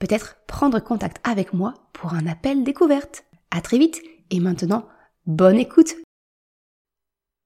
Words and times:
peut-être 0.00 0.38
prendre 0.46 0.80
contact 0.80 1.20
avec 1.22 1.52
moi 1.52 1.74
pour 1.92 2.14
un 2.14 2.26
appel 2.26 2.64
découverte. 2.64 3.24
À 3.52 3.60
très 3.60 3.78
vite 3.78 4.02
et 4.30 4.40
maintenant, 4.40 4.88
bonne 5.26 5.58
écoute. 5.58 5.94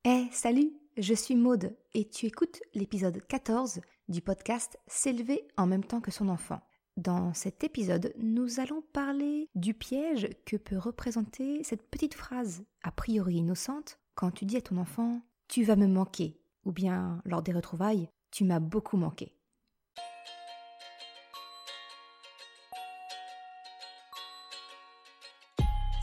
Eh, 0.07 0.27
salut, 0.33 0.73
je 0.97 1.15
suis 1.15 1.35
Maude 1.35 1.77
et 1.93 2.09
tu 2.09 2.27
écoutes 2.27 2.63
l'épisode 2.73 3.21
14 3.27 3.81
du 4.09 4.21
podcast 4.21 4.79
S'élever 4.87 5.47
en 5.57 5.67
même 5.67 5.85
temps 5.85 6.01
que 6.01 6.11
son 6.11 6.29
enfant. 6.29 6.61
Dans 6.97 7.35
cet 7.35 7.65
épisode, 7.65 8.15
nous 8.19 8.61
allons 8.61 8.83
parler 8.93 9.49
du 9.57 9.75
piège 9.75 10.29
que 10.47 10.57
peut 10.57 10.79
représenter 10.79 11.65
cette 11.65 11.91
petite 11.91 12.15
phrase, 12.15 12.65
a 12.85 12.93
priori 12.93 13.37
innocente, 13.37 13.99
quand 14.15 14.31
tu 14.31 14.45
dis 14.45 14.59
à 14.59 14.61
ton 14.61 14.77
enfant 14.77 15.23
Tu 15.49 15.65
vas 15.65 15.75
me 15.75 15.89
manquer, 15.89 16.39
ou 16.65 16.71
bien 16.71 17.21
lors 17.25 17.43
des 17.43 17.53
retrouvailles, 17.53 18.09
Tu 18.31 18.45
m'as 18.45 18.61
beaucoup 18.61 18.97
manqué. 18.97 19.35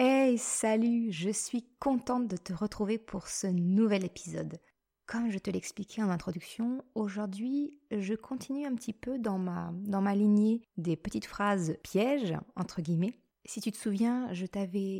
Hey, 0.00 0.38
salut, 0.38 1.10
je 1.10 1.28
suis 1.28 1.64
contente 1.80 2.28
de 2.28 2.36
te 2.36 2.52
retrouver 2.52 2.98
pour 2.98 3.26
ce 3.26 3.48
nouvel 3.48 4.04
épisode. 4.04 4.60
Comme 5.06 5.32
je 5.32 5.40
te 5.40 5.50
l'expliquais 5.50 6.04
en 6.04 6.08
introduction, 6.08 6.84
aujourd'hui, 6.94 7.80
je 7.90 8.14
continue 8.14 8.64
un 8.64 8.76
petit 8.76 8.92
peu 8.92 9.18
dans 9.18 9.38
ma, 9.38 9.72
dans 9.74 10.00
ma 10.00 10.14
lignée 10.14 10.62
des 10.76 10.94
petites 10.94 11.26
phrases 11.26 11.76
pièges, 11.82 12.36
entre 12.54 12.80
guillemets, 12.80 13.18
si 13.48 13.62
tu 13.62 13.72
te 13.72 13.78
souviens, 13.78 14.28
je 14.34 14.44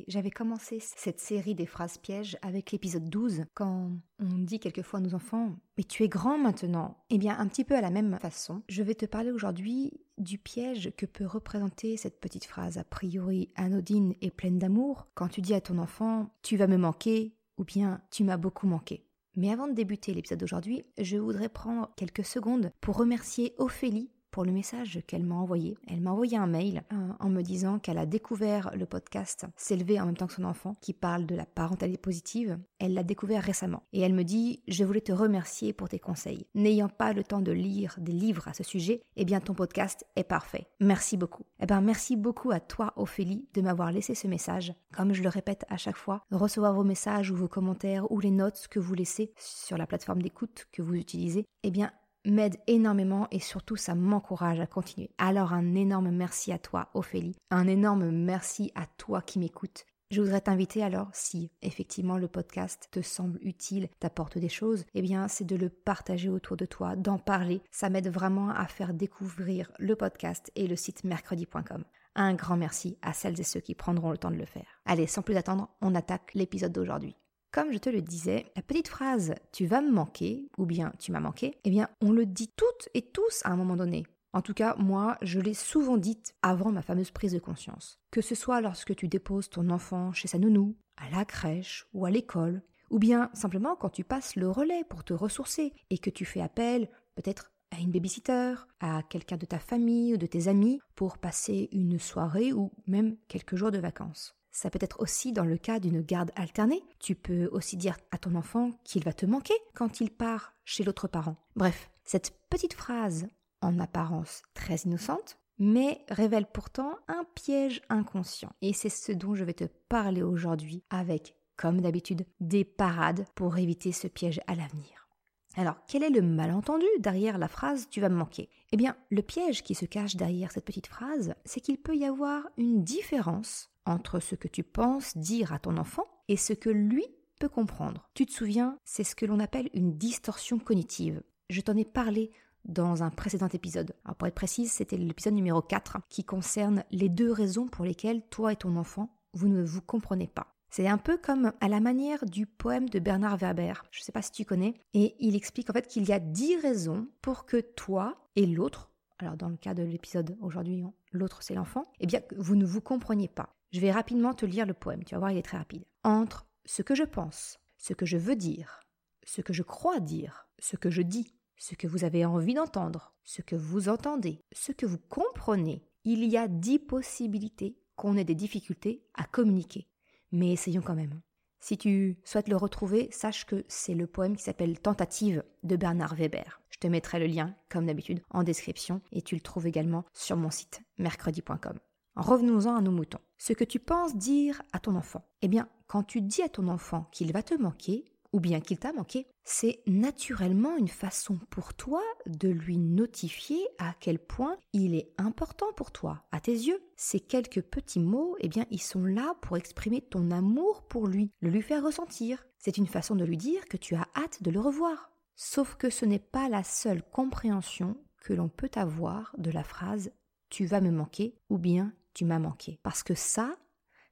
j'avais 0.08 0.30
commencé 0.30 0.78
cette 0.80 1.20
série 1.20 1.54
des 1.54 1.66
phrases 1.66 1.98
pièges 1.98 2.38
avec 2.40 2.72
l'épisode 2.72 3.10
12, 3.10 3.44
quand 3.52 3.90
on 4.18 4.38
dit 4.38 4.58
quelquefois 4.58 5.00
à 5.00 5.02
nos 5.02 5.14
enfants 5.14 5.54
Mais 5.76 5.84
tu 5.84 6.02
es 6.02 6.08
grand 6.08 6.38
maintenant 6.38 6.96
Eh 7.10 7.18
bien, 7.18 7.38
un 7.38 7.46
petit 7.46 7.64
peu 7.64 7.76
à 7.76 7.82
la 7.82 7.90
même 7.90 8.18
façon, 8.18 8.62
je 8.70 8.82
vais 8.82 8.94
te 8.94 9.04
parler 9.04 9.30
aujourd'hui 9.30 9.92
du 10.18 10.38
piège 10.38 10.92
que 10.96 11.06
peut 11.06 11.26
représenter 11.26 11.96
cette 11.96 12.20
petite 12.20 12.44
phrase 12.44 12.78
a 12.78 12.84
priori 12.84 13.50
anodine 13.56 14.14
et 14.20 14.30
pleine 14.30 14.58
d'amour 14.58 15.08
quand 15.14 15.28
tu 15.28 15.40
dis 15.40 15.54
à 15.54 15.60
ton 15.60 15.78
enfant 15.78 16.30
Tu 16.42 16.56
vas 16.56 16.66
me 16.66 16.76
manquer 16.76 17.34
ou 17.56 17.64
bien 17.64 18.00
Tu 18.10 18.24
m'as 18.24 18.36
beaucoup 18.36 18.66
manqué. 18.66 19.04
Mais 19.36 19.52
avant 19.52 19.68
de 19.68 19.74
débuter 19.74 20.14
l'épisode 20.14 20.40
d'aujourd'hui, 20.40 20.84
je 20.98 21.16
voudrais 21.16 21.48
prendre 21.48 21.90
quelques 21.96 22.24
secondes 22.24 22.72
pour 22.80 22.96
remercier 22.96 23.54
Ophélie 23.58 24.10
pour 24.30 24.44
le 24.44 24.52
message 24.52 25.00
qu'elle 25.06 25.24
m'a 25.24 25.36
envoyé. 25.36 25.76
Elle 25.86 26.00
m'a 26.00 26.10
envoyé 26.10 26.36
un 26.36 26.46
mail 26.46 26.82
en 27.20 27.28
me 27.28 27.42
disant 27.42 27.78
qu'elle 27.78 27.98
a 27.98 28.06
découvert 28.06 28.70
le 28.76 28.86
podcast 28.86 29.46
S'élever 29.56 30.00
en 30.00 30.06
même 30.06 30.16
temps 30.16 30.26
que 30.26 30.32
son 30.32 30.44
enfant 30.44 30.76
qui 30.80 30.92
parle 30.92 31.26
de 31.26 31.34
la 31.34 31.46
parentalité 31.46 31.98
positive. 31.98 32.58
Elle 32.78 32.94
l'a 32.94 33.02
découvert 33.02 33.42
récemment 33.42 33.82
et 33.92 34.00
elle 34.00 34.14
me 34.14 34.24
dit 34.24 34.62
Je 34.68 34.84
voulais 34.84 35.00
te 35.00 35.12
remercier 35.12 35.72
pour 35.72 35.88
tes 35.88 35.98
conseils. 35.98 36.46
N'ayant 36.54 36.88
pas 36.88 37.12
le 37.12 37.24
temps 37.24 37.40
de 37.40 37.52
lire 37.52 37.96
des 37.98 38.12
livres 38.12 38.48
à 38.48 38.54
ce 38.54 38.62
sujet, 38.62 39.02
eh 39.16 39.24
bien 39.24 39.40
ton 39.40 39.54
podcast 39.54 40.04
est 40.16 40.24
parfait. 40.24 40.68
Merci 40.80 41.16
beaucoup. 41.16 41.44
Eh 41.60 41.66
bien 41.66 41.80
merci 41.80 42.16
beaucoup 42.16 42.50
à 42.50 42.60
toi 42.60 42.92
Ophélie 42.96 43.48
de 43.54 43.62
m'avoir 43.62 43.92
laissé 43.92 44.14
ce 44.14 44.26
message. 44.26 44.74
Comme 44.92 45.12
je 45.12 45.22
le 45.22 45.28
répète 45.28 45.64
à 45.68 45.76
chaque 45.76 45.96
fois, 45.96 46.22
recevoir 46.30 46.74
vos 46.74 46.84
messages 46.84 47.30
ou 47.30 47.36
vos 47.36 47.48
commentaires 47.48 48.10
ou 48.10 48.20
les 48.20 48.30
notes 48.30 48.68
que 48.70 48.78
vous 48.78 48.94
laissez 48.94 49.32
sur 49.36 49.76
la 49.76 49.86
plateforme 49.86 50.22
d'écoute 50.22 50.66
que 50.72 50.82
vous 50.82 50.94
utilisez, 50.94 51.44
eh 51.62 51.70
bien 51.70 51.92
m'aide 52.30 52.56
énormément 52.66 53.28
et 53.30 53.40
surtout 53.40 53.76
ça 53.76 53.94
m'encourage 53.94 54.60
à 54.60 54.66
continuer. 54.66 55.10
Alors 55.18 55.52
un 55.52 55.74
énorme 55.74 56.10
merci 56.10 56.52
à 56.52 56.58
toi 56.58 56.90
Ophélie, 56.94 57.36
un 57.50 57.66
énorme 57.66 58.10
merci 58.10 58.72
à 58.74 58.86
toi 58.96 59.22
qui 59.22 59.38
m'écoutes. 59.38 59.86
Je 60.10 60.22
voudrais 60.22 60.40
t'inviter 60.40 60.82
alors, 60.82 61.10
si 61.12 61.52
effectivement 61.60 62.16
le 62.16 62.28
podcast 62.28 62.88
te 62.90 63.02
semble 63.02 63.38
utile, 63.42 63.90
t'apporte 64.00 64.38
des 64.38 64.48
choses, 64.48 64.86
eh 64.94 65.02
bien 65.02 65.28
c'est 65.28 65.44
de 65.44 65.54
le 65.54 65.68
partager 65.68 66.30
autour 66.30 66.56
de 66.56 66.64
toi, 66.64 66.96
d'en 66.96 67.18
parler. 67.18 67.60
Ça 67.70 67.90
m'aide 67.90 68.08
vraiment 68.08 68.48
à 68.48 68.66
faire 68.66 68.94
découvrir 68.94 69.70
le 69.78 69.96
podcast 69.96 70.50
et 70.56 70.66
le 70.66 70.76
site 70.76 71.04
mercredi.com. 71.04 71.84
Un 72.14 72.34
grand 72.34 72.56
merci 72.56 72.96
à 73.02 73.12
celles 73.12 73.38
et 73.38 73.44
ceux 73.44 73.60
qui 73.60 73.74
prendront 73.74 74.10
le 74.10 74.18
temps 74.18 74.30
de 74.30 74.36
le 74.36 74.46
faire. 74.46 74.80
Allez, 74.86 75.06
sans 75.06 75.20
plus 75.20 75.36
attendre, 75.36 75.68
on 75.82 75.94
attaque 75.94 76.32
l'épisode 76.32 76.72
d'aujourd'hui. 76.72 77.14
Comme 77.50 77.72
je 77.72 77.78
te 77.78 77.88
le 77.88 78.02
disais, 78.02 78.52
la 78.56 78.62
petite 78.62 78.88
phrase 78.88 79.34
tu 79.52 79.66
vas 79.66 79.80
me 79.80 79.90
manquer 79.90 80.48
ou 80.58 80.66
bien 80.66 80.92
tu 80.98 81.12
m'as 81.12 81.20
manqué, 81.20 81.58
eh 81.64 81.70
bien 81.70 81.88
on 82.02 82.12
le 82.12 82.26
dit 82.26 82.48
toutes 82.48 82.90
et 82.92 83.02
tous 83.02 83.40
à 83.44 83.50
un 83.50 83.56
moment 83.56 83.76
donné. 83.76 84.04
En 84.34 84.42
tout 84.42 84.52
cas, 84.52 84.76
moi, 84.76 85.16
je 85.22 85.40
l'ai 85.40 85.54
souvent 85.54 85.96
dite 85.96 86.34
avant 86.42 86.70
ma 86.70 86.82
fameuse 86.82 87.10
prise 87.10 87.32
de 87.32 87.38
conscience. 87.38 87.98
Que 88.10 88.20
ce 88.20 88.34
soit 88.34 88.60
lorsque 88.60 88.94
tu 88.94 89.08
déposes 89.08 89.48
ton 89.48 89.70
enfant 89.70 90.12
chez 90.12 90.28
sa 90.28 90.38
nounou, 90.38 90.76
à 90.98 91.08
la 91.08 91.24
crèche 91.24 91.86
ou 91.94 92.04
à 92.04 92.10
l'école, 92.10 92.62
ou 92.90 92.98
bien 92.98 93.30
simplement 93.32 93.76
quand 93.76 93.88
tu 93.88 94.04
passes 94.04 94.36
le 94.36 94.50
relais 94.50 94.84
pour 94.84 95.02
te 95.02 95.14
ressourcer 95.14 95.72
et 95.88 95.98
que 95.98 96.10
tu 96.10 96.26
fais 96.26 96.42
appel 96.42 96.90
peut-être 97.14 97.50
à 97.70 97.80
une 97.80 97.90
babysitter, 97.90 98.54
à 98.80 99.02
quelqu'un 99.02 99.38
de 99.38 99.46
ta 99.46 99.58
famille 99.58 100.14
ou 100.14 100.18
de 100.18 100.26
tes 100.26 100.48
amis 100.48 100.80
pour 100.94 101.16
passer 101.16 101.70
une 101.72 101.98
soirée 101.98 102.52
ou 102.52 102.72
même 102.86 103.16
quelques 103.28 103.56
jours 103.56 103.70
de 103.70 103.78
vacances. 103.78 104.34
Ça 104.60 104.70
peut 104.70 104.80
être 104.82 104.98
aussi 104.98 105.32
dans 105.32 105.44
le 105.44 105.56
cas 105.56 105.78
d'une 105.78 106.00
garde 106.00 106.32
alternée. 106.34 106.82
Tu 106.98 107.14
peux 107.14 107.48
aussi 107.52 107.76
dire 107.76 107.96
à 108.10 108.18
ton 108.18 108.34
enfant 108.34 108.72
qu'il 108.82 109.04
va 109.04 109.12
te 109.12 109.24
manquer 109.24 109.54
quand 109.72 110.00
il 110.00 110.10
part 110.10 110.52
chez 110.64 110.82
l'autre 110.82 111.06
parent. 111.06 111.36
Bref, 111.54 111.92
cette 112.02 112.36
petite 112.50 112.74
phrase, 112.74 113.28
en 113.60 113.78
apparence 113.78 114.42
très 114.54 114.74
innocente, 114.78 115.38
mais 115.60 116.04
révèle 116.08 116.46
pourtant 116.52 116.96
un 117.06 117.24
piège 117.36 117.82
inconscient. 117.88 118.50
Et 118.60 118.72
c'est 118.72 118.88
ce 118.88 119.12
dont 119.12 119.36
je 119.36 119.44
vais 119.44 119.54
te 119.54 119.66
parler 119.88 120.24
aujourd'hui 120.24 120.82
avec, 120.90 121.36
comme 121.54 121.80
d'habitude, 121.80 122.26
des 122.40 122.64
parades 122.64 123.26
pour 123.36 123.58
éviter 123.58 123.92
ce 123.92 124.08
piège 124.08 124.40
à 124.48 124.56
l'avenir. 124.56 125.08
Alors, 125.56 125.76
quel 125.86 126.02
est 126.02 126.10
le 126.10 126.22
malentendu 126.22 126.86
derrière 126.98 127.38
la 127.38 127.48
phrase 127.48 127.88
tu 127.90 128.00
vas 128.00 128.08
me 128.08 128.16
manquer 128.16 128.48
Eh 128.72 128.76
bien, 128.76 128.96
le 129.10 129.22
piège 129.22 129.62
qui 129.62 129.76
se 129.76 129.86
cache 129.86 130.16
derrière 130.16 130.50
cette 130.50 130.64
petite 130.64 130.88
phrase, 130.88 131.34
c'est 131.44 131.60
qu'il 131.60 131.78
peut 131.78 131.96
y 131.96 132.04
avoir 132.04 132.48
une 132.56 132.82
différence 132.82 133.70
entre 133.88 134.20
ce 134.20 134.34
que 134.34 134.48
tu 134.48 134.62
penses 134.62 135.16
dire 135.16 135.52
à 135.52 135.58
ton 135.58 135.76
enfant 135.76 136.06
et 136.28 136.36
ce 136.36 136.52
que 136.52 136.70
lui 136.70 137.04
peut 137.38 137.48
comprendre. 137.48 138.08
Tu 138.14 138.26
te 138.26 138.32
souviens, 138.32 138.78
c'est 138.84 139.04
ce 139.04 139.14
que 139.14 139.26
l'on 139.26 139.40
appelle 139.40 139.70
une 139.72 139.96
distorsion 139.96 140.58
cognitive. 140.58 141.22
Je 141.50 141.60
t'en 141.60 141.76
ai 141.76 141.84
parlé 141.84 142.30
dans 142.64 143.02
un 143.02 143.10
précédent 143.10 143.48
épisode. 143.48 143.94
Alors 144.04 144.16
pour 144.16 144.28
être 144.28 144.34
précise, 144.34 144.72
c'était 144.72 144.96
l'épisode 144.96 145.34
numéro 145.34 145.62
4 145.62 145.98
qui 146.08 146.24
concerne 146.24 146.84
les 146.90 147.08
deux 147.08 147.32
raisons 147.32 147.66
pour 147.66 147.84
lesquelles 147.84 148.22
toi 148.28 148.52
et 148.52 148.56
ton 148.56 148.76
enfant, 148.76 149.16
vous 149.32 149.48
ne 149.48 149.62
vous 149.62 149.80
comprenez 149.80 150.26
pas. 150.26 150.54
C'est 150.70 150.86
un 150.86 150.98
peu 150.98 151.16
comme 151.16 151.52
à 151.60 151.68
la 151.68 151.80
manière 151.80 152.26
du 152.26 152.44
poème 152.44 152.90
de 152.90 152.98
Bernard 152.98 153.38
Werber, 153.38 153.72
je 153.90 154.00
ne 154.00 154.04
sais 154.04 154.12
pas 154.12 154.20
si 154.20 154.32
tu 154.32 154.44
connais, 154.44 154.74
et 154.92 155.16
il 155.18 155.34
explique 155.34 155.70
en 155.70 155.72
fait 155.72 155.86
qu'il 155.86 156.06
y 156.06 156.12
a 156.12 156.18
dix 156.18 156.56
raisons 156.56 157.08
pour 157.22 157.46
que 157.46 157.56
toi 157.56 158.18
et 158.36 158.44
l'autre, 158.44 158.90
alors 159.18 159.38
dans 159.38 159.48
le 159.48 159.56
cas 159.56 159.72
de 159.72 159.82
l'épisode 159.82 160.36
aujourd'hui, 160.42 160.82
hein, 160.82 160.92
l'autre 161.10 161.42
c'est 161.42 161.54
l'enfant, 161.54 161.90
eh 162.00 162.06
bien 162.06 162.20
vous 162.36 162.54
ne 162.54 162.66
vous 162.66 162.82
compreniez 162.82 163.28
pas. 163.28 163.57
Je 163.70 163.80
vais 163.80 163.92
rapidement 163.92 164.32
te 164.32 164.46
lire 164.46 164.66
le 164.66 164.74
poème, 164.74 165.04
tu 165.04 165.14
vas 165.14 165.18
voir, 165.18 165.30
il 165.30 165.38
est 165.38 165.42
très 165.42 165.58
rapide. 165.58 165.84
Entre 166.02 166.46
ce 166.64 166.82
que 166.82 166.94
je 166.94 167.02
pense, 167.02 167.58
ce 167.76 167.92
que 167.92 168.06
je 168.06 168.16
veux 168.16 168.36
dire, 168.36 168.80
ce 169.24 169.42
que 169.42 169.52
je 169.52 169.62
crois 169.62 170.00
dire, 170.00 170.48
ce 170.58 170.76
que 170.76 170.90
je 170.90 171.02
dis, 171.02 171.34
ce 171.58 171.74
que 171.74 171.86
vous 171.86 172.04
avez 172.04 172.24
envie 172.24 172.54
d'entendre, 172.54 173.14
ce 173.24 173.42
que 173.42 173.56
vous 173.56 173.88
entendez, 173.88 174.42
ce 174.52 174.72
que 174.72 174.86
vous 174.86 174.98
comprenez, 174.98 175.84
il 176.04 176.24
y 176.24 176.38
a 176.38 176.48
dix 176.48 176.78
possibilités 176.78 177.76
qu'on 177.96 178.16
ait 178.16 178.24
des 178.24 178.34
difficultés 178.34 179.04
à 179.14 179.24
communiquer. 179.24 179.86
Mais 180.32 180.52
essayons 180.52 180.82
quand 180.82 180.94
même. 180.94 181.20
Si 181.60 181.76
tu 181.76 182.16
souhaites 182.24 182.48
le 182.48 182.56
retrouver, 182.56 183.08
sache 183.10 183.44
que 183.44 183.64
c'est 183.68 183.94
le 183.94 184.06
poème 184.06 184.36
qui 184.36 184.44
s'appelle 184.44 184.78
Tentative 184.78 185.42
de 185.64 185.76
Bernard 185.76 186.14
Weber. 186.14 186.62
Je 186.70 186.78
te 186.78 186.86
mettrai 186.86 187.18
le 187.18 187.26
lien, 187.26 187.54
comme 187.68 187.86
d'habitude, 187.86 188.22
en 188.30 188.44
description 188.44 189.02
et 189.10 189.22
tu 189.22 189.34
le 189.34 189.40
trouves 189.40 189.66
également 189.66 190.04
sur 190.14 190.36
mon 190.36 190.50
site 190.50 190.80
mercredi.com. 190.98 191.78
Revenons-en 192.14 192.76
à 192.76 192.80
nos 192.80 192.92
moutons. 192.92 193.20
Ce 193.38 193.52
que 193.52 193.64
tu 193.64 193.78
penses 193.78 194.16
dire 194.16 194.62
à 194.72 194.80
ton 194.80 194.96
enfant. 194.96 195.24
Eh 195.42 195.48
bien, 195.48 195.68
quand 195.86 196.02
tu 196.02 196.20
dis 196.20 196.42
à 196.42 196.48
ton 196.48 196.68
enfant 196.68 197.08
qu'il 197.12 197.32
va 197.32 197.42
te 197.42 197.54
manquer, 197.54 198.04
ou 198.32 198.40
bien 198.40 198.60
qu'il 198.60 198.78
t'a 198.78 198.92
manqué, 198.92 199.26
c'est 199.44 199.80
naturellement 199.86 200.76
une 200.76 200.88
façon 200.88 201.38
pour 201.48 201.72
toi 201.72 202.02
de 202.26 202.48
lui 202.48 202.76
notifier 202.76 203.66
à 203.78 203.94
quel 203.98 204.18
point 204.18 204.58
il 204.72 204.94
est 204.94 205.14
important 205.16 205.72
pour 205.76 205.92
toi. 205.92 206.24
À 206.30 206.40
tes 206.40 206.52
yeux, 206.52 206.82
ces 206.96 207.20
quelques 207.20 207.62
petits 207.62 208.00
mots, 208.00 208.36
eh 208.40 208.48
bien, 208.48 208.66
ils 208.70 208.82
sont 208.82 209.04
là 209.04 209.34
pour 209.40 209.56
exprimer 209.56 210.02
ton 210.02 210.30
amour 210.30 210.82
pour 210.82 211.06
lui, 211.06 211.30
le 211.40 211.48
lui 211.48 211.62
faire 211.62 211.84
ressentir. 211.84 212.44
C'est 212.58 212.76
une 212.76 212.86
façon 212.86 213.14
de 213.14 213.24
lui 213.24 213.38
dire 213.38 213.64
que 213.66 213.78
tu 213.78 213.94
as 213.94 214.08
hâte 214.14 214.42
de 214.42 214.50
le 214.50 214.60
revoir. 214.60 215.10
Sauf 215.36 215.76
que 215.76 215.88
ce 215.88 216.04
n'est 216.04 216.18
pas 216.18 216.48
la 216.48 216.64
seule 216.64 217.02
compréhension 217.02 217.96
que 218.20 218.34
l'on 218.34 218.48
peut 218.48 218.70
avoir 218.74 219.32
de 219.38 219.52
la 219.52 219.62
phrase 219.62 220.10
tu 220.50 220.66
vas 220.66 220.80
me 220.80 220.90
manquer 220.90 221.34
ou 221.50 221.58
bien 221.58 221.92
tu 222.18 222.24
m'as 222.24 222.40
manqué. 222.40 222.80
Parce 222.82 223.04
que 223.04 223.14
ça, 223.14 223.54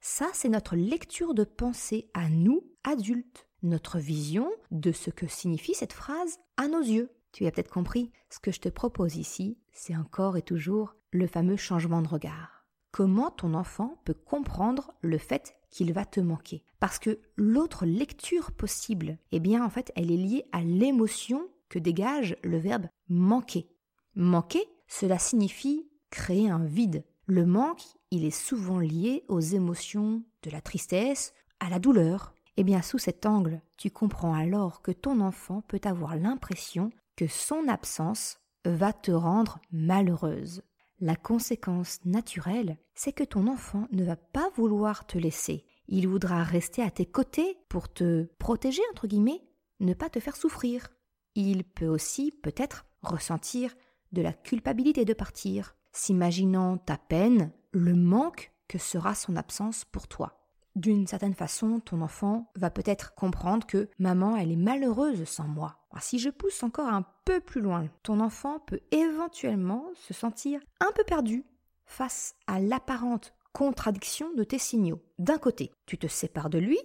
ça 0.01 0.29
c'est 0.33 0.49
notre 0.49 0.77
lecture 0.77 1.35
de 1.35 1.43
pensée 1.43 2.09
à 2.15 2.29
nous, 2.29 2.63
adultes, 2.85 3.49
notre 3.65 3.99
vision 3.99 4.49
de 4.71 4.93
ce 4.93 5.11
que 5.11 5.27
signifie 5.27 5.75
cette 5.75 5.93
phrase 5.93 6.39
à 6.57 6.69
nos 6.69 6.83
yeux. 6.83 7.11
Tu 7.33 7.47
as 7.47 7.51
peut-être 7.51 7.69
compris, 7.69 8.13
ce 8.31 8.39
que 8.39 8.53
je 8.53 8.61
te 8.61 8.69
propose 8.69 9.17
ici, 9.17 9.59
c'est 9.73 9.97
encore 9.97 10.37
et 10.37 10.43
toujours 10.43 10.95
le 11.11 11.27
fameux 11.27 11.57
changement 11.57 12.01
de 12.01 12.07
regard. 12.07 12.65
Comment 12.93 13.33
ton 13.33 13.55
enfant 13.55 14.01
peut 14.05 14.15
comprendre 14.15 14.95
le 15.01 15.19
fait 15.19 15.57
qu'il 15.69 15.93
va 15.93 16.05
te 16.05 16.21
manquer? 16.21 16.63
Parce 16.79 17.01
que 17.01 17.19
l'autre 17.35 17.87
lecture 17.87 18.53
possible, 18.53 19.19
eh 19.33 19.41
bien 19.41 19.65
en 19.65 19.69
fait, 19.69 19.91
elle 19.97 20.13
est 20.13 20.17
liée 20.17 20.45
à 20.53 20.61
l'émotion 20.61 21.49
que 21.69 21.81
dégage 21.81 22.37
le 22.45 22.59
verbe 22.59 22.87
manquer. 23.09 23.69
Manquer, 24.15 24.65
cela 24.87 25.19
signifie 25.19 25.89
créer 26.11 26.49
un 26.49 26.65
vide. 26.65 27.05
Le 27.29 27.45
manque, 27.45 27.83
il 28.13 28.25
est 28.25 28.31
souvent 28.31 28.79
lié 28.79 29.25
aux 29.27 29.41
émotions 29.41 30.23
de 30.43 30.51
la 30.51 30.61
tristesse, 30.61 31.35
à 31.59 31.69
la 31.69 31.81
douleur. 31.81 32.33
Eh 32.57 32.63
bien, 32.63 32.83
sous 32.83 32.99
cet 32.99 33.27
angle, 33.27 33.61
tu 33.77 33.91
comprends 33.91 34.33
alors 34.33 34.81
que 34.81 34.93
ton 34.93 35.19
enfant 35.21 35.61
peut 35.63 35.81
avoir 35.83 36.15
l'impression 36.15 36.91
que 37.17 37.27
son 37.27 37.67
absence 37.67 38.39
va 38.65 38.93
te 38.93 39.11
rendre 39.11 39.59
malheureuse. 39.73 40.63
La 41.01 41.17
conséquence 41.17 41.99
naturelle, 42.05 42.79
c'est 42.95 43.13
que 43.13 43.25
ton 43.25 43.49
enfant 43.49 43.89
ne 43.91 44.05
va 44.05 44.17
pas 44.17 44.49
vouloir 44.55 45.05
te 45.07 45.19
laisser. 45.19 45.67
Il 45.89 46.07
voudra 46.07 46.45
rester 46.45 46.81
à 46.83 46.91
tes 46.91 47.07
côtés 47.07 47.59
pour 47.69 47.93
te 47.93 48.29
protéger, 48.39 48.83
entre 48.93 49.09
guillemets, 49.09 49.43
ne 49.81 49.95
pas 49.95 50.09
te 50.09 50.21
faire 50.21 50.37
souffrir. 50.37 50.89
Il 51.35 51.65
peut 51.65 51.89
aussi, 51.89 52.31
peut-être, 52.31 52.87
ressentir 53.03 53.75
de 54.13 54.23
la 54.23 54.33
culpabilité 54.33 55.05
de 55.05 55.13
partir, 55.13 55.76
s'imaginant 55.97 56.77
ta 56.77 56.99
peine, 56.99 57.53
le 57.73 57.95
manque 57.95 58.53
que 58.69 58.79
sera 58.79 59.15
son 59.15 59.37
absence 59.37 59.85
pour 59.85 60.09
toi. 60.09 60.47
D'une 60.75 61.07
certaine 61.07 61.35
façon, 61.35 61.81
ton 61.81 62.03
enfant 62.03 62.51
va 62.55 62.71
peut-être 62.71 63.15
comprendre 63.15 63.67
que 63.67 63.89
maman, 63.99 64.37
elle 64.37 64.53
est 64.53 64.57
malheureuse 64.57 65.25
sans 65.25 65.49
moi. 65.49 65.79
si 66.01 66.19
je 66.19 66.29
pousse 66.29 66.63
encore 66.63 66.89
un 66.89 67.05
peu 67.25 67.41
plus 67.41 67.63
loin, 67.63 67.89
ton 68.03 68.21
enfant 68.21 68.61
peut 68.61 68.81
éventuellement 68.91 69.87
se 69.95 70.13
sentir 70.13 70.61
un 70.81 70.93
peu 70.95 71.03
perdu 71.05 71.45
face 71.87 72.35
à 72.47 72.61
l'apparente 72.61 73.33
contradiction 73.55 74.35
de 74.35 74.45
tes 74.45 74.59
signaux. 74.59 75.03
D'un 75.19 75.39
côté, 75.39 75.73
tu 75.87 75.97
te 75.97 76.07
sépares 76.07 76.51
de 76.51 76.59
lui, 76.59 76.79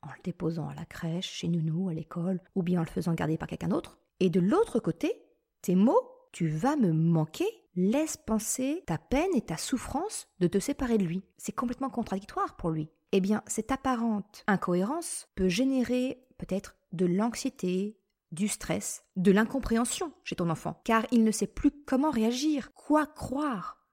en 0.00 0.08
le 0.08 0.22
déposant 0.22 0.68
à 0.68 0.74
la 0.74 0.86
crèche, 0.86 1.30
chez 1.30 1.48
Nounou, 1.48 1.90
à 1.90 1.94
l'école, 1.94 2.40
ou 2.54 2.62
bien 2.62 2.80
en 2.80 2.84
le 2.84 2.88
faisant 2.88 3.12
garder 3.12 3.36
par 3.36 3.48
quelqu'un 3.48 3.68
d'autre. 3.68 3.98
Et 4.20 4.30
de 4.30 4.40
l'autre 4.40 4.80
côté, 4.80 5.12
tes 5.60 5.74
mots 5.74 6.10
tu 6.34 6.48
vas 6.48 6.74
me 6.74 6.92
manquer 6.92 7.46
laisse 7.76 8.16
penser 8.16 8.82
ta 8.86 8.98
peine 8.98 9.34
et 9.34 9.42
ta 9.42 9.56
souffrance 9.56 10.28
de 10.40 10.46
te 10.46 10.58
séparer 10.58 10.98
de 10.98 11.04
lui. 11.04 11.22
C'est 11.38 11.52
complètement 11.52 11.90
contradictoire 11.90 12.56
pour 12.56 12.70
lui. 12.70 12.90
Eh 13.12 13.20
bien, 13.20 13.42
cette 13.46 13.72
apparente 13.72 14.44
incohérence 14.46 15.28
peut 15.34 15.48
générer 15.48 16.26
peut-être 16.38 16.76
de 16.92 17.06
l'anxiété, 17.06 17.98
du 18.32 18.48
stress, 18.48 19.04
de 19.16 19.30
l'incompréhension 19.30 20.12
chez 20.24 20.36
ton 20.36 20.50
enfant, 20.50 20.80
car 20.84 21.06
il 21.12 21.22
ne 21.24 21.30
sait 21.30 21.46
plus 21.46 21.70
comment 21.86 22.10
réagir, 22.10 22.72
quoi 22.74 23.06
croire. 23.06 23.86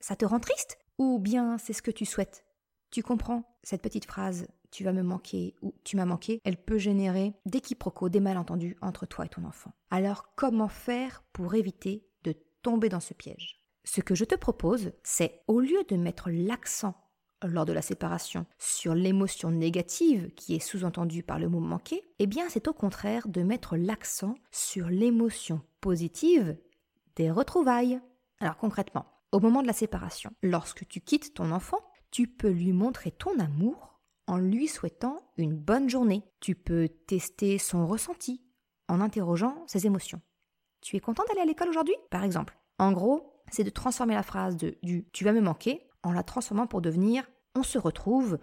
Ça 0.00 0.16
te 0.16 0.24
rend 0.24 0.40
triste 0.40 0.78
Ou 0.98 1.18
bien 1.18 1.58
c'est 1.58 1.72
ce 1.72 1.82
que 1.82 1.90
tu 1.90 2.04
souhaites? 2.04 2.44
Tu 2.90 3.02
comprends? 3.02 3.58
Cette 3.62 3.82
petite 3.82 4.06
phrase 4.06 4.46
tu 4.74 4.82
vas 4.82 4.92
me 4.92 5.04
manquer 5.04 5.54
ou 5.62 5.72
tu 5.84 5.96
m'as 5.96 6.04
manqué, 6.04 6.40
elle 6.42 6.56
peut 6.56 6.78
générer 6.78 7.32
des 7.46 7.60
quiproquos, 7.60 8.08
des 8.08 8.18
malentendus 8.18 8.76
entre 8.80 9.06
toi 9.06 9.24
et 9.24 9.28
ton 9.28 9.44
enfant. 9.44 9.72
Alors 9.88 10.34
comment 10.34 10.66
faire 10.66 11.22
pour 11.32 11.54
éviter 11.54 12.04
tomber 12.64 12.88
dans 12.88 13.00
ce 13.00 13.14
piège 13.14 13.62
Ce 13.84 14.00
que 14.00 14.16
je 14.16 14.24
te 14.24 14.34
propose, 14.34 14.92
c'est 15.04 15.42
au 15.46 15.60
lieu 15.60 15.84
de 15.88 15.96
mettre 15.96 16.30
l'accent 16.30 16.96
lors 17.46 17.66
de 17.66 17.74
la 17.74 17.82
séparation 17.82 18.46
sur 18.58 18.94
l'émotion 18.94 19.50
négative 19.50 20.32
qui 20.34 20.54
est 20.54 20.60
sous-entendue 20.60 21.22
par 21.22 21.38
le 21.38 21.48
mot 21.48 21.60
manqué, 21.60 22.02
eh 22.18 22.26
bien 22.26 22.48
c'est 22.48 22.66
au 22.68 22.72
contraire 22.72 23.28
de 23.28 23.42
mettre 23.42 23.76
l'accent 23.76 24.34
sur 24.50 24.88
l'émotion 24.88 25.60
positive 25.82 26.56
des 27.16 27.30
retrouvailles. 27.30 28.00
Alors 28.40 28.56
concrètement, 28.56 29.06
au 29.30 29.40
moment 29.40 29.60
de 29.60 29.66
la 29.66 29.74
séparation, 29.74 30.30
lorsque 30.42 30.88
tu 30.88 31.00
quittes 31.00 31.34
ton 31.34 31.50
enfant, 31.50 31.80
tu 32.10 32.26
peux 32.26 32.50
lui 32.50 32.72
montrer 32.72 33.10
ton 33.10 33.38
amour 33.38 34.00
en 34.26 34.38
lui 34.38 34.68
souhaitant 34.68 35.20
une 35.36 35.54
bonne 35.54 35.90
journée. 35.90 36.22
Tu 36.40 36.54
peux 36.54 36.88
tester 36.88 37.58
son 37.58 37.86
ressenti 37.86 38.42
en 38.88 39.02
interrogeant 39.02 39.64
ses 39.66 39.86
émotions. 39.86 40.22
Tu 40.84 40.96
es 40.96 41.00
content 41.00 41.24
d'aller 41.26 41.40
à 41.40 41.46
l'école 41.46 41.70
aujourd'hui? 41.70 41.96
Par 42.10 42.24
exemple. 42.24 42.58
En 42.78 42.92
gros, 42.92 43.32
c'est 43.50 43.64
de 43.64 43.70
transformer 43.70 44.14
la 44.14 44.22
phrase 44.22 44.54
de, 44.54 44.76
du 44.82 45.08
tu 45.12 45.24
vas 45.24 45.32
me 45.32 45.40
manquer 45.40 45.88
en 46.02 46.12
la 46.12 46.22
transformant 46.22 46.66
pour 46.66 46.82
devenir 46.82 47.24
on 47.54 47.62
se 47.62 47.78
retrouve 47.78 48.38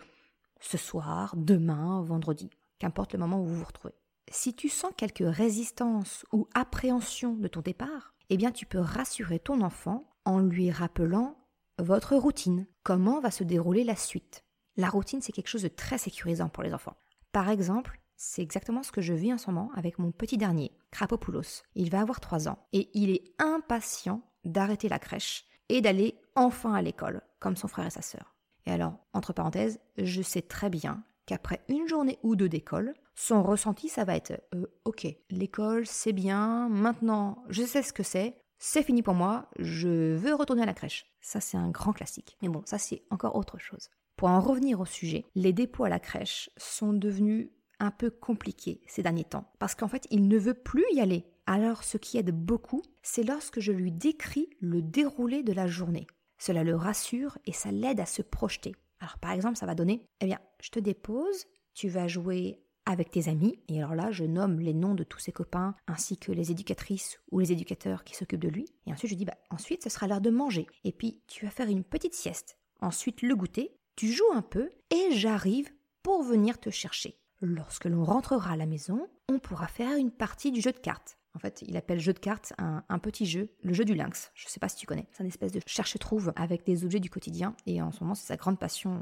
ce 0.59 0.77
soir, 0.79 1.35
demain, 1.38 2.01
vendredi, 2.01 2.49
qu'importe 2.79 3.13
le 3.13 3.19
moment 3.19 3.39
où 3.39 3.45
vous 3.45 3.57
vous 3.57 3.65
retrouvez. 3.65 3.93
Si 4.31 4.55
tu 4.55 4.69
sens 4.69 4.91
quelque 4.97 5.23
résistance 5.23 6.25
ou 6.31 6.47
appréhension 6.55 7.33
de 7.33 7.47
ton 7.47 7.61
départ, 7.61 8.15
eh 8.31 8.38
bien 8.38 8.51
tu 8.51 8.65
peux 8.65 8.79
rassurer 8.79 9.38
ton 9.38 9.61
enfant 9.61 10.09
en 10.25 10.39
lui 10.39 10.71
rappelant 10.71 11.38
votre 11.77 12.15
routine, 12.15 12.65
comment 12.81 13.19
va 13.19 13.29
se 13.29 13.43
dérouler 13.43 13.83
la 13.83 13.95
suite? 13.95 14.45
La 14.77 14.89
routine, 14.89 15.21
c'est 15.21 15.31
quelque 15.31 15.47
chose 15.47 15.63
de 15.63 15.67
très 15.67 15.99
sécurisant 15.99 16.49
pour 16.49 16.63
les 16.63 16.73
enfants. 16.73 16.97
Par 17.33 17.49
exemple, 17.49 18.01
c'est 18.15 18.41
exactement 18.41 18.81
ce 18.81 18.91
que 18.91 19.01
je 19.01 19.13
vis 19.13 19.33
en 19.33 19.38
ce 19.38 19.51
moment 19.51 19.71
avec 19.75 19.99
mon 19.99 20.11
petit 20.11 20.38
dernier, 20.38 20.71
Krapopoulos. 20.91 21.63
Il 21.75 21.89
va 21.89 22.01
avoir 22.01 22.19
3 22.19 22.47
ans 22.47 22.59
et 22.73 22.89
il 22.93 23.09
est 23.09 23.23
impatient 23.39 24.21
d'arrêter 24.43 24.89
la 24.89 24.99
crèche 24.99 25.45
et 25.69 25.81
d'aller 25.81 26.15
enfin 26.35 26.73
à 26.73 26.81
l'école, 26.81 27.21
comme 27.39 27.55
son 27.55 27.67
frère 27.67 27.88
et 27.88 27.91
sa 27.91 28.01
sœur. 28.01 28.35
Et 28.65 28.71
alors, 28.71 28.93
entre 29.13 29.33
parenthèses, 29.33 29.79
je 29.97 30.21
sais 30.21 30.41
très 30.41 30.69
bien 30.69 31.03
qu'après 31.25 31.61
une 31.69 31.88
journée 31.88 32.19
ou 32.23 32.35
deux 32.35 32.49
d'école, 32.49 32.93
son 33.15 33.43
ressenti, 33.43 33.89
ça 33.89 34.03
va 34.03 34.15
être 34.15 34.41
euh, 34.53 34.65
Ok, 34.86 35.07
l'école, 35.29 35.86
c'est 35.86 36.13
bien, 36.13 36.69
maintenant, 36.69 37.43
je 37.50 37.63
sais 37.63 37.83
ce 37.83 37.93
que 37.93 38.03
c'est, 38.03 38.41
c'est 38.57 38.83
fini 38.83 39.01
pour 39.01 39.13
moi, 39.13 39.50
je 39.57 40.15
veux 40.15 40.36
retourner 40.36 40.63
à 40.63 40.67
la 40.67 40.74
crèche. 40.74 41.05
Ça, 41.21 41.39
c'est 41.39 41.57
un 41.57 41.69
grand 41.69 41.93
classique. 41.93 42.38
Mais 42.41 42.50
bon, 42.50 42.62
ça, 42.65 42.77
c'est 42.77 43.03
encore 43.10 43.36
autre 43.36 43.57
chose. 43.57 43.89
Pour 44.17 44.29
en 44.29 44.39
revenir 44.39 44.79
au 44.79 44.86
sujet, 44.86 45.25
les 45.36 45.53
dépôts 45.53 45.86
à 45.86 45.89
la 45.89 46.00
crèche 46.00 46.50
sont 46.57 46.93
devenus 46.93 47.50
un 47.81 47.91
peu 47.91 48.11
compliqués 48.11 48.79
ces 48.88 49.03
derniers 49.03 49.25
temps, 49.25 49.51
parce 49.59 49.75
qu'en 49.75 49.88
fait, 49.88 50.07
il 50.11 50.27
ne 50.27 50.38
veut 50.38 50.53
plus 50.53 50.85
y 50.93 51.01
aller. 51.01 51.25
Alors, 51.47 51.83
ce 51.83 51.97
qui 51.97 52.17
aide 52.17 52.31
beaucoup, 52.31 52.83
c'est 53.01 53.23
lorsque 53.23 53.59
je 53.59 53.71
lui 53.71 53.91
décris 53.91 54.50
le 54.59 54.81
déroulé 54.81 55.43
de 55.43 55.51
la 55.51 55.67
journée. 55.67 56.07
Cela 56.38 56.63
le 56.63 56.75
rassure 56.75 57.38
et 57.45 57.51
ça 57.51 57.71
l'aide 57.71 58.00
à 58.00 58.05
se 58.05 58.21
projeter. 58.21 58.75
Alors, 59.00 59.17
par 59.17 59.31
exemple, 59.31 59.57
ça 59.57 59.65
va 59.65 59.75
donner, 59.75 60.05
eh 60.21 60.25
bien, 60.25 60.39
je 60.61 60.69
te 60.69 60.79
dépose, 60.79 61.45
tu 61.73 61.89
vas 61.89 62.07
jouer 62.07 62.61
avec 62.85 63.11
tes 63.11 63.27
amis, 63.27 63.59
et 63.67 63.79
alors 63.79 63.95
là, 63.95 64.11
je 64.11 64.23
nomme 64.23 64.59
les 64.59 64.73
noms 64.73 64.95
de 64.95 65.03
tous 65.03 65.19
ses 65.19 65.31
copains, 65.31 65.75
ainsi 65.88 66.17
que 66.17 66.31
les 66.31 66.51
éducatrices 66.51 67.19
ou 67.31 67.39
les 67.39 67.51
éducateurs 67.51 68.03
qui 68.03 68.15
s'occupent 68.15 68.41
de 68.41 68.50
lui, 68.50 68.65
et 68.88 68.91
ensuite 68.91 69.11
je 69.11 69.15
dis, 69.15 69.25
bah, 69.25 69.38
ensuite, 69.51 69.83
ce 69.83 69.89
sera 69.89 70.07
l'heure 70.07 70.21
de 70.21 70.31
manger, 70.31 70.67
et 70.83 70.91
puis 70.91 71.21
tu 71.27 71.45
vas 71.45 71.51
faire 71.51 71.69
une 71.69 71.83
petite 71.83 72.15
sieste, 72.15 72.57
ensuite 72.79 73.21
le 73.21 73.35
goûter, 73.35 73.75
tu 73.95 74.11
joues 74.11 74.31
un 74.33 74.41
peu 74.41 74.71
et 74.89 75.11
j'arrive 75.11 75.69
pour 76.01 76.23
venir 76.23 76.59
te 76.59 76.71
chercher. 76.71 77.20
Lorsque 77.41 77.86
l'on 77.86 78.03
rentrera 78.03 78.51
à 78.51 78.55
la 78.55 78.67
maison, 78.67 79.07
on 79.27 79.39
pourra 79.39 79.67
faire 79.67 79.98
une 79.98 80.12
partie 80.12 80.51
du 80.51 80.62
jeu 80.62 80.71
de 80.71 80.77
cartes. 80.77 81.17
En 81.33 81.39
fait, 81.39 81.63
il 81.65 81.75
appelle 81.77 82.00
jeu 82.00 82.13
de 82.13 82.19
cartes 82.19 82.53
un, 82.57 83.00
petit 83.00 83.25
jeu, 83.25 83.50
le 83.63 83.74
jeu 83.74 83.86
du 83.86 83.95
lynx. 83.95 84.31
Je 84.36 84.45
ne 84.45 84.50
sais 84.50 84.60
pas 84.60 84.69
si 84.69 84.75
tu 84.75 84.86
connais. 84.86 85.07
C'est 85.12 85.24
une 85.24 85.29
espèce 85.29 85.51
de 85.51 85.62
cherche-trouve 85.65 86.33
avec 86.36 86.65
des 86.65 86.83
objets 86.83 87.00
du 87.00 87.10
quotidien 87.10 87.55
et 87.65 87.81
en 87.81 87.91
ce 87.91 88.03
moment, 88.03 88.15
c'est 88.15 88.27
sa 88.27 88.38
grande 88.38 88.60
passion. 88.60 89.01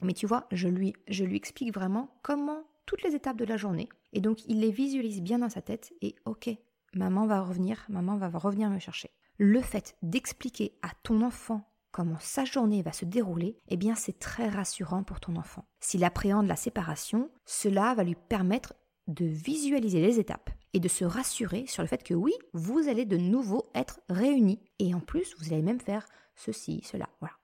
Mais 0.00 0.14
tu 0.14 0.26
vois, 0.26 0.46
je 0.52 0.68
lui, 0.68 0.94
je 1.08 1.24
lui 1.24 1.36
explique 1.36 1.74
vraiment 1.74 2.16
comment 2.22 2.62
toutes 2.86 3.02
les 3.02 3.14
étapes 3.14 3.36
de 3.36 3.44
la 3.44 3.56
journée. 3.56 3.88
Et 4.12 4.20
donc, 4.20 4.46
il 4.46 4.60
les 4.60 4.70
visualise 4.70 5.20
bien 5.20 5.40
dans 5.40 5.48
sa 5.48 5.62
tête 5.62 5.92
et 6.00 6.14
ok, 6.24 6.50
maman 6.94 7.26
va 7.26 7.42
revenir, 7.42 7.84
maman 7.88 8.16
va 8.16 8.28
revenir 8.28 8.70
me 8.70 8.78
chercher. 8.78 9.10
Le 9.38 9.60
fait 9.60 9.96
d'expliquer 10.02 10.78
à 10.82 10.90
ton 11.02 11.22
enfant 11.22 11.73
comment 11.94 12.18
sa 12.18 12.44
journée 12.44 12.82
va 12.82 12.90
se 12.90 13.04
dérouler, 13.04 13.56
eh 13.68 13.76
bien 13.76 13.94
c'est 13.94 14.18
très 14.18 14.48
rassurant 14.48 15.04
pour 15.04 15.20
ton 15.20 15.36
enfant. 15.36 15.64
S'il 15.78 16.02
appréhende 16.02 16.48
la 16.48 16.56
séparation, 16.56 17.30
cela 17.44 17.94
va 17.94 18.02
lui 18.02 18.16
permettre 18.16 18.74
de 19.06 19.24
visualiser 19.24 20.00
les 20.00 20.18
étapes 20.18 20.50
et 20.72 20.80
de 20.80 20.88
se 20.88 21.04
rassurer 21.04 21.66
sur 21.68 21.84
le 21.84 21.86
fait 21.86 22.02
que 22.02 22.12
oui, 22.12 22.32
vous 22.52 22.88
allez 22.88 23.04
de 23.04 23.16
nouveau 23.16 23.70
être 23.76 24.00
réunis. 24.08 24.60
Et 24.80 24.92
en 24.92 24.98
plus, 24.98 25.36
vous 25.38 25.52
allez 25.52 25.62
même 25.62 25.78
faire 25.78 26.08
ceci, 26.34 26.82
cela. 26.82 27.08
Voilà. 27.20 27.34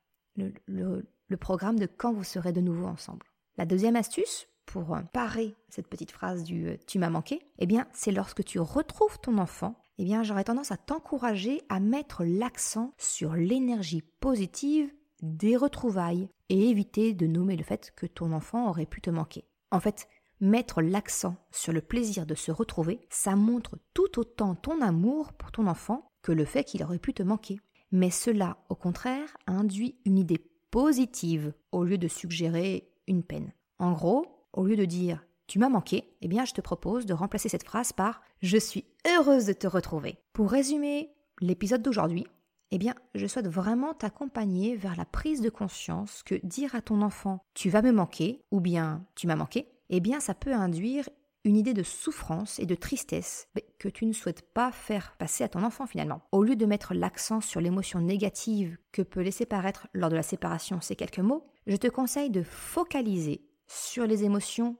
Le, 0.67 1.37
programme 1.37 1.79
de 1.79 1.87
quand 1.87 2.13
vous 2.13 2.25
serez 2.25 2.53
de 2.53 2.61
nouveau 2.61 2.87
ensemble. 2.87 3.27
La 3.57 3.67
deuxième 3.67 3.95
astuce, 3.95 4.49
pour 4.67 4.99
parer 5.13 5.55
cette 5.69 5.87
petite 5.87 6.11
phrase 6.11 6.43
du 6.43 6.71
euh, 6.71 6.77
tu 6.89 6.99
m'as 6.99 7.11
manqué, 7.11 7.41
eh 7.59 7.67
bien, 7.67 7.87
c'est 7.93 8.13
lorsque 8.13 8.45
tu 8.45 8.59
retrouves 8.59 9.21
ton 9.21 9.39
enfant, 9.39 9.77
eh 10.03 10.25
j'aurais 10.25 10.45
tendance 10.45 10.73
à 10.73 10.77
t'encourager 10.77 11.63
à 11.69 11.81
mettre 11.81 12.25
l'accent 12.25 12.95
sur 12.97 13.35
l'énergie 13.35 14.03
positive 14.21 14.91
des 15.21 15.57
retrouvailles 15.57 16.29
et 16.49 16.71
éviter 16.71 17.13
de 17.13 17.27
nommer 17.27 17.57
le 17.57 17.65
fait 17.65 17.93
que 17.95 18.07
ton 18.07 18.33
enfant 18.33 18.69
aurait 18.69 18.87
pu 18.87 19.01
te 19.01 19.11
manquer. 19.11 19.45
En 19.71 19.81
fait, 19.81 20.09
mettre 20.41 20.81
l'accent 20.81 21.37
sur 21.51 21.73
le 21.73 21.83
plaisir 21.83 22.25
de 22.25 22.35
se 22.35 22.51
retrouver, 22.51 23.01
ça 23.11 23.37
montre 23.37 23.79
tout 23.93 24.19
autant 24.19 24.55
ton 24.55 24.81
amour 24.81 25.35
pour 25.35 25.53
ton 25.53 25.67
enfant 25.67 26.11
que 26.23 26.33
le 26.33 26.45
fait 26.45 26.65
qu'il 26.65 26.83
aurait 26.83 26.99
pu 26.99 27.13
te 27.13 27.23
manquer. 27.23 27.61
Mais 27.93 28.11
cela, 28.11 28.57
au 28.69 28.75
contraire, 28.75 29.37
induit 29.47 29.99
une 30.05 30.19
idée 30.19 30.43
positive 30.71 31.53
au 31.73 31.85
lieu 31.85 31.99
de 31.99 32.09
suggérer 32.09 32.91
une 33.07 33.23
peine. 33.23 33.53
En 33.79 33.93
gros, 33.93 34.47
au 34.53 34.65
lieu 34.65 34.77
de 34.77 34.85
dire 34.85 35.25
tu 35.51 35.59
m'as 35.59 35.69
manqué, 35.69 36.05
eh 36.21 36.29
bien 36.29 36.45
je 36.45 36.53
te 36.53 36.61
propose 36.61 37.07
de 37.07 37.13
remplacer 37.13 37.49
cette 37.49 37.65
phrase 37.65 37.93
par 37.93 38.23
je 38.41 38.57
suis 38.57 38.85
heureuse 39.05 39.47
de 39.47 39.53
te 39.53 39.67
retrouver. 39.67 40.17
Pour 40.33 40.49
résumer 40.49 41.11
l'épisode 41.41 41.83
d'aujourd'hui, 41.83 42.25
eh 42.71 42.79
bien, 42.79 42.95
je 43.17 43.27
souhaite 43.27 43.49
vraiment 43.49 43.93
t'accompagner 43.93 44.77
vers 44.77 44.95
la 44.95 45.05
prise 45.05 45.41
de 45.41 45.51
conscience 45.51 46.23
que 46.23 46.37
dire 46.47 46.77
à 46.77 46.83
ton 46.83 47.03
enfant 47.03 47.45
tu 47.53 47.69
vas 47.69 47.83
me 47.83 47.91
manquer 47.91 48.45
ou 48.53 48.61
bien 48.61 49.05
tu 49.17 49.27
m'as 49.27 49.35
manqué, 49.35 49.67
eh 49.89 49.99
bien, 49.99 50.21
ça 50.21 50.35
peut 50.35 50.53
induire 50.53 51.09
une 51.43 51.57
idée 51.57 51.75
de 51.75 51.83
souffrance 51.83 52.61
et 52.61 52.67
de 52.67 52.77
tristesse 52.77 53.49
que 53.81 53.89
tu 53.89 54.07
ne 54.07 54.13
souhaites 54.13 54.53
pas 54.53 54.71
faire 54.71 55.17
passer 55.19 55.43
à 55.43 55.49
ton 55.49 55.65
enfant 55.65 55.89
finalement. 55.89 56.23
Au 56.31 56.45
lieu 56.45 56.55
de 56.55 56.67
mettre 56.67 56.95
l'accent 56.95 57.41
sur 57.41 57.61
l'émotion 57.61 58.01
négative 58.01 58.79
que 58.93 59.03
peut 59.03 59.23
laisser 59.23 59.47
paraître 59.47 59.89
lors 59.95 60.11
de 60.11 60.17
la 60.17 60.23
séparation 60.23 60.81
ces 60.81 60.95
quelques 60.95 61.19
mots, 61.19 61.49
je 61.67 61.77
te 61.77 61.89
conseille 61.89 62.31
de 62.31 62.45
focaliser 62.45 63.49
sur 63.67 64.07
les 64.07 64.23
émotions 64.23 64.77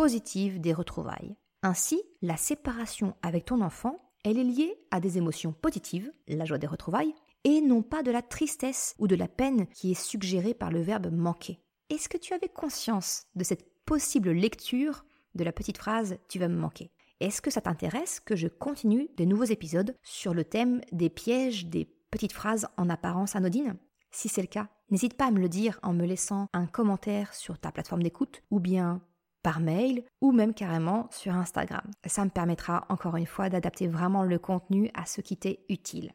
positives 0.00 0.62
des 0.62 0.72
retrouvailles. 0.72 1.36
Ainsi, 1.62 2.00
la 2.22 2.38
séparation 2.38 3.14
avec 3.20 3.44
ton 3.44 3.60
enfant, 3.60 4.00
elle 4.24 4.38
est 4.38 4.44
liée 4.44 4.74
à 4.90 4.98
des 4.98 5.18
émotions 5.18 5.52
positives, 5.52 6.10
la 6.26 6.46
joie 6.46 6.56
des 6.56 6.66
retrouvailles, 6.66 7.14
et 7.44 7.60
non 7.60 7.82
pas 7.82 8.02
de 8.02 8.10
la 8.10 8.22
tristesse 8.22 8.94
ou 8.98 9.06
de 9.06 9.14
la 9.14 9.28
peine 9.28 9.66
qui 9.66 9.90
est 9.90 10.02
suggérée 10.02 10.54
par 10.54 10.70
le 10.70 10.80
verbe 10.80 11.12
manquer. 11.12 11.60
Est-ce 11.90 12.08
que 12.08 12.16
tu 12.16 12.32
avais 12.32 12.48
conscience 12.48 13.26
de 13.34 13.44
cette 13.44 13.84
possible 13.84 14.30
lecture 14.30 15.04
de 15.34 15.44
la 15.44 15.52
petite 15.52 15.76
phrase 15.76 16.16
Tu 16.28 16.38
vas 16.38 16.48
me 16.48 16.56
manquer. 16.56 16.90
Est-ce 17.20 17.42
que 17.42 17.50
ça 17.50 17.60
t'intéresse 17.60 18.20
que 18.20 18.36
je 18.36 18.48
continue 18.48 19.10
des 19.18 19.26
nouveaux 19.26 19.44
épisodes 19.44 19.94
sur 20.02 20.32
le 20.32 20.44
thème 20.44 20.80
des 20.92 21.10
pièges 21.10 21.66
des 21.66 21.84
petites 22.10 22.32
phrases 22.32 22.68
en 22.78 22.88
apparence 22.88 23.36
anodines? 23.36 23.76
Si 24.12 24.30
c'est 24.30 24.40
le 24.40 24.46
cas, 24.46 24.70
n'hésite 24.90 25.18
pas 25.18 25.26
à 25.26 25.30
me 25.30 25.40
le 25.40 25.50
dire 25.50 25.78
en 25.82 25.92
me 25.92 26.06
laissant 26.06 26.46
un 26.54 26.64
commentaire 26.64 27.34
sur 27.34 27.58
ta 27.58 27.70
plateforme 27.70 28.02
d'écoute 28.02 28.42
ou 28.50 28.60
bien 28.60 29.02
par 29.42 29.60
mail 29.60 30.04
ou 30.20 30.32
même 30.32 30.54
carrément 30.54 31.08
sur 31.10 31.34
Instagram. 31.34 31.82
Ça 32.06 32.24
me 32.24 32.30
permettra 32.30 32.86
encore 32.88 33.16
une 33.16 33.26
fois 33.26 33.48
d'adapter 33.48 33.88
vraiment 33.88 34.22
le 34.22 34.38
contenu 34.38 34.90
à 34.94 35.06
ce 35.06 35.20
qui 35.20 35.36
t'est 35.36 35.64
utile. 35.68 36.12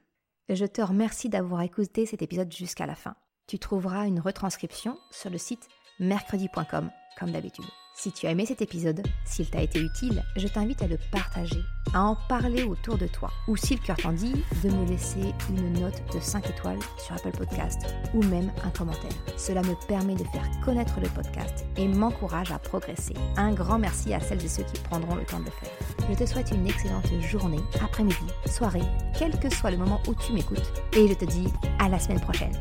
Je 0.49 0.65
te 0.65 0.81
remercie 0.81 1.29
d'avoir 1.29 1.61
écouté 1.61 2.05
cet 2.05 2.21
épisode 2.21 2.51
jusqu'à 2.51 2.85
la 2.85 2.95
fin. 2.95 3.15
Tu 3.47 3.59
trouveras 3.59 4.07
une 4.07 4.19
retranscription 4.19 4.97
sur 5.11 5.29
le 5.29 5.37
site 5.37 5.67
mercredi.com 5.99 6.91
comme 7.19 7.31
d'habitude. 7.31 7.65
Si 7.97 8.11
tu 8.11 8.27
as 8.27 8.31
aimé 8.31 8.45
cet 8.45 8.61
épisode, 8.61 9.01
s'il 9.23 9.49
t'a 9.49 9.61
été 9.61 9.79
utile, 9.79 10.21
je 10.35 10.47
t'invite 10.49 10.83
à 10.83 10.87
le 10.87 10.97
partager, 11.11 11.63
à 11.93 12.03
en 12.03 12.17
parler 12.27 12.63
autour 12.63 12.97
de 12.97 13.07
toi, 13.07 13.31
ou 13.47 13.55
si 13.55 13.75
le 13.75 13.81
cœur 13.81 13.95
t'en 13.95 14.11
dit, 14.11 14.43
de 14.63 14.69
me 14.69 14.85
laisser 14.85 15.33
une 15.49 15.79
note 15.79 16.03
de 16.13 16.19
5 16.19 16.49
étoiles 16.49 16.79
sur 16.97 17.15
Apple 17.15 17.31
Podcast, 17.31 17.95
ou 18.13 18.21
même 18.23 18.51
un 18.65 18.69
commentaire. 18.71 19.15
Cela 19.37 19.61
me 19.61 19.73
permet 19.87 20.15
de 20.15 20.25
faire 20.25 20.47
connaître 20.63 20.99
le 20.99 21.07
podcast 21.07 21.65
et 21.77 21.87
m'encourage 21.87 22.51
à 22.51 22.59
progresser. 22.59 23.15
Un 23.37 23.53
grand 23.53 23.79
merci 23.79 24.13
à 24.13 24.19
celles 24.19 24.43
et 24.43 24.49
ceux 24.49 24.63
qui 24.63 24.81
prendront 24.81 25.15
le 25.15 25.23
temps 25.23 25.39
de 25.39 25.45
le 25.45 25.51
faire. 25.51 26.07
Je 26.09 26.15
te 26.15 26.25
souhaite 26.25 26.51
une 26.51 26.67
excellente 26.67 27.07
journée, 27.21 27.63
après-midi, 27.81 28.27
soirée, 28.45 28.83
quel 29.17 29.39
que 29.39 29.49
soit 29.49 29.71
le 29.71 29.77
moment 29.77 30.01
où 30.09 30.13
tu 30.15 30.33
m'écoutes, 30.33 30.69
et 30.97 31.07
je 31.07 31.13
te 31.13 31.25
dis 31.25 31.47
à 31.79 31.87
la 31.87 31.97
semaine 31.97 32.19
prochaine. 32.19 32.53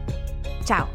Ciao 0.64 0.86